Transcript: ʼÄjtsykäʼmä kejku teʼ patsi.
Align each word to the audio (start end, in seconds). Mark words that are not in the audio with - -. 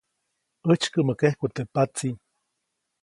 ʼÄjtsykäʼmä 0.67 1.13
kejku 1.19 1.45
teʼ 1.55 1.69
patsi. 1.73 2.09